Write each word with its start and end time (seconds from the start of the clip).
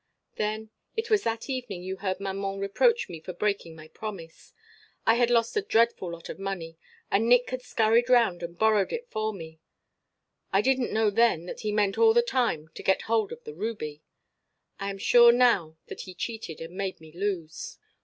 "Then 0.37 0.71
it 0.97 1.11
was 1.11 1.21
that 1.25 1.47
evening 1.47 1.83
you 1.83 1.97
heard 1.97 2.19
maman 2.19 2.57
reproach 2.57 3.07
me 3.07 3.19
for 3.19 3.33
breaking 3.33 3.75
my 3.75 3.87
promise 3.87 4.51
I 5.05 5.13
had 5.13 5.29
lost 5.29 5.55
a 5.55 5.61
dreadful 5.61 6.13
lot 6.13 6.27
of 6.27 6.39
money 6.39 6.79
and 7.11 7.29
Nick 7.29 7.51
had 7.51 7.61
scurried 7.61 8.09
round 8.09 8.41
and 8.41 8.57
borrowed 8.57 8.91
it 8.91 9.11
for 9.11 9.31
me. 9.31 9.59
I 10.51 10.63
didn't 10.63 10.91
know 10.91 11.11
then 11.11 11.45
that 11.45 11.59
he 11.59 11.71
meant 11.71 11.99
all 11.99 12.15
the 12.15 12.23
time 12.23 12.69
to 12.69 12.81
get 12.81 13.03
hold 13.03 13.31
of 13.31 13.43
the 13.43 13.53
ruby 13.53 14.01
I 14.79 14.89
am 14.89 14.97
sure 14.97 15.31
now 15.31 15.77
that 15.85 16.01
he 16.01 16.15
cheated 16.15 16.61
and 16.61 16.73
made 16.75 16.99
me 16.99 17.11
lose. 17.11 17.77